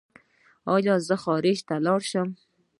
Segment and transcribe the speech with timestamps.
[0.73, 2.29] ایا زه خارج ته لاړ شم؟